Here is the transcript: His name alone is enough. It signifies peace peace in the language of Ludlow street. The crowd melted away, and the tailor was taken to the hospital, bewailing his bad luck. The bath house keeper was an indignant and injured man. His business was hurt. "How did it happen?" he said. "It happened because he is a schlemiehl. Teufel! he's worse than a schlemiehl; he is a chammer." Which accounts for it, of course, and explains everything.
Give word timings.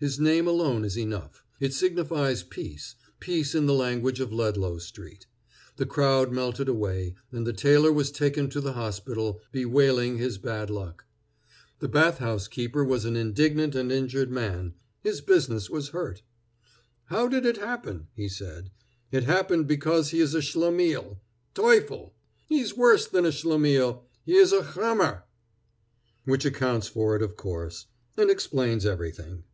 His 0.00 0.18
name 0.18 0.48
alone 0.48 0.82
is 0.86 0.96
enough. 0.96 1.44
It 1.60 1.74
signifies 1.74 2.42
peace 2.42 2.94
peace 3.18 3.54
in 3.54 3.66
the 3.66 3.74
language 3.74 4.18
of 4.18 4.32
Ludlow 4.32 4.78
street. 4.78 5.26
The 5.76 5.84
crowd 5.84 6.32
melted 6.32 6.70
away, 6.70 7.16
and 7.30 7.46
the 7.46 7.52
tailor 7.52 7.92
was 7.92 8.10
taken 8.10 8.48
to 8.48 8.62
the 8.62 8.72
hospital, 8.72 9.42
bewailing 9.52 10.16
his 10.16 10.38
bad 10.38 10.70
luck. 10.70 11.04
The 11.80 11.88
bath 11.88 12.16
house 12.16 12.48
keeper 12.48 12.82
was 12.82 13.04
an 13.04 13.14
indignant 13.14 13.74
and 13.74 13.92
injured 13.92 14.30
man. 14.30 14.72
His 15.02 15.20
business 15.20 15.68
was 15.68 15.88
hurt. 15.90 16.22
"How 17.08 17.28
did 17.28 17.44
it 17.44 17.58
happen?" 17.58 18.06
he 18.14 18.30
said. 18.30 18.70
"It 19.12 19.24
happened 19.24 19.66
because 19.66 20.12
he 20.12 20.20
is 20.20 20.34
a 20.34 20.40
schlemiehl. 20.40 21.18
Teufel! 21.52 22.14
he's 22.46 22.74
worse 22.74 23.06
than 23.06 23.26
a 23.26 23.28
schlemiehl; 23.32 24.00
he 24.24 24.36
is 24.36 24.54
a 24.54 24.62
chammer." 24.62 25.24
Which 26.24 26.46
accounts 26.46 26.88
for 26.88 27.16
it, 27.16 27.22
of 27.22 27.36
course, 27.36 27.84
and 28.16 28.30
explains 28.30 28.86
everything. 28.86 29.44